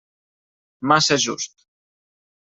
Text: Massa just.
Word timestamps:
Massa 0.91 1.17
just. 1.25 1.65